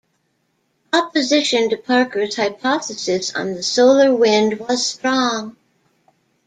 [0.91, 5.57] Opposition to Parker's hypothesis on the solar wind was strong.